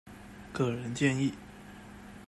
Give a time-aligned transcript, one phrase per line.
[0.51, 1.31] 個人建議